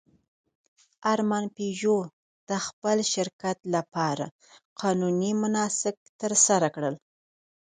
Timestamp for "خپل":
2.65-2.97